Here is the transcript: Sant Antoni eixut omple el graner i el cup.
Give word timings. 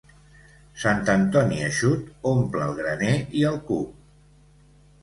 Sant 0.83 1.03
Antoni 1.13 1.61
eixut 1.67 2.09
omple 2.33 2.67
el 2.71 2.75
graner 2.81 3.17
i 3.43 3.47
el 3.53 3.63
cup. 3.71 3.95